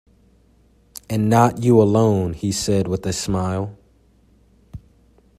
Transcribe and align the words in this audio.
"And 1.11 1.29
not 1.29 1.61
you 1.61 1.79
alone," 1.79 2.33
he 2.33 2.51
said, 2.51 2.87
with 2.87 3.05
a 3.05 3.13
smile. 3.13 3.77